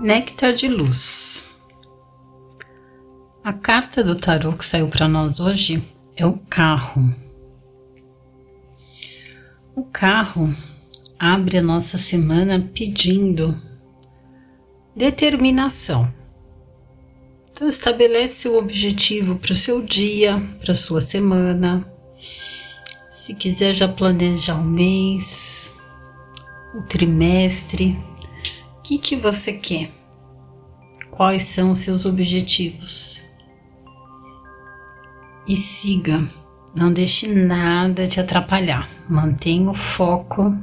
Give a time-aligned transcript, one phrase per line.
[0.00, 1.44] Néctar de Luz.
[3.42, 5.82] A carta do tarô que saiu para nós hoje
[6.16, 7.12] é o carro.
[9.74, 10.54] O carro
[11.18, 13.60] abre a nossa semana pedindo
[14.94, 16.12] determinação.
[17.50, 21.84] Então estabelece o objetivo para o seu dia, para sua semana.
[23.10, 25.72] Se quiser já planejar o mês,
[26.72, 27.98] o trimestre,
[28.88, 29.90] que, que você quer?
[31.10, 33.22] Quais são os seus objetivos?
[35.46, 36.26] E siga,
[36.74, 38.88] não deixe nada te atrapalhar.
[39.06, 40.56] Mantenha o foco,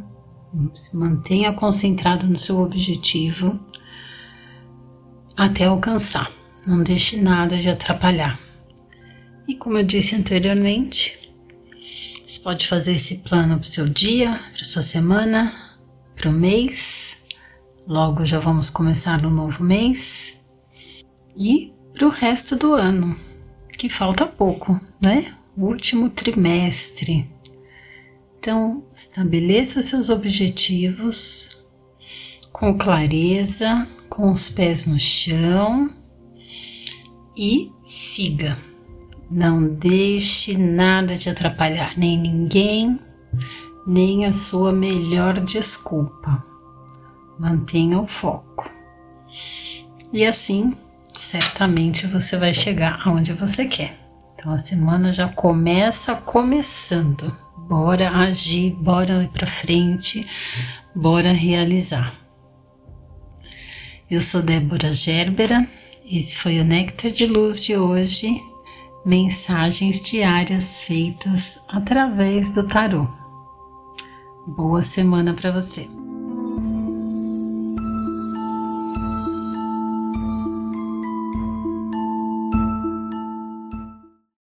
[0.74, 3.60] se mantenha concentrado no seu objetivo
[5.38, 6.32] até alcançar.
[6.66, 8.40] Não deixe nada de atrapalhar.
[9.48, 11.32] E como eu disse anteriormente,
[12.26, 15.54] você pode fazer esse plano para o seu dia, para sua semana,
[16.16, 17.24] para o mês.
[17.88, 20.36] Logo já vamos começar um novo mês.
[21.38, 23.16] E para o resto do ano,
[23.78, 25.36] que falta pouco, né?
[25.56, 27.30] O último trimestre.
[28.40, 31.64] Então, estabeleça seus objetivos
[32.52, 35.94] com clareza, com os pés no chão
[37.38, 38.58] e siga.
[39.30, 43.00] Não deixe nada te atrapalhar, nem ninguém,
[43.86, 46.55] nem a sua melhor desculpa.
[47.40, 48.70] Mantenha o foco.
[50.14, 50.74] E assim,
[51.14, 53.98] certamente você vai chegar aonde você quer.
[54.34, 57.36] Então a semana já começa começando.
[57.68, 60.26] Bora agir, bora ir para frente,
[60.96, 62.14] bora realizar.
[64.10, 65.68] Eu sou Débora Gerbera,
[66.06, 68.40] esse foi o Néctar de Luz de hoje,
[69.04, 73.08] mensagens diárias feitas através do tarô.
[74.46, 75.90] Boa semana para você.